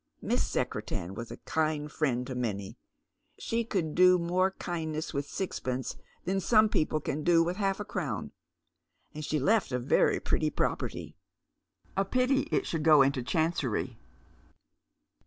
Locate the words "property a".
10.49-12.03